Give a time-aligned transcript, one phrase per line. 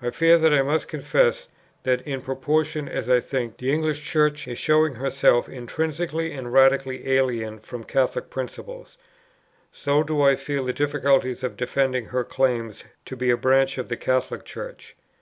[0.00, 1.46] "I fear that I must confess,
[1.82, 7.06] that, in proportion as I think the English Church is showing herself intrinsically and radically
[7.12, 8.96] alien from Catholic principles,
[9.70, 13.90] so do I feel the difficulties of defending her claims to be a branch of
[13.90, 14.96] the Catholic Church.